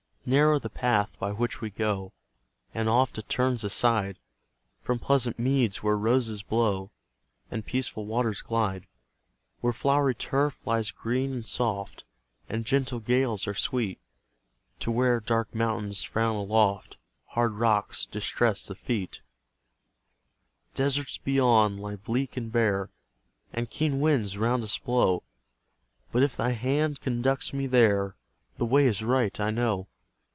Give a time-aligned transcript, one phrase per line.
[0.23, 2.13] Narrow the path by which we go,
[2.75, 4.19] And oft it turns aside
[4.83, 6.91] From pleasant meads where roses blow,
[7.49, 8.85] And peaceful waters glide;
[9.61, 12.03] Where flowery turf lies green and soft,
[12.47, 13.99] And gentle gales are sweet,
[14.81, 16.97] To where dark mountains frown aloft,
[17.29, 19.21] Hard rocks distress the feet,
[20.75, 22.91] Deserts beyond lie bleak and bare,
[23.51, 25.23] And keen winds round us blow;
[26.11, 28.15] But if thy hand conducts me there,
[28.59, 29.87] The way is right, I know.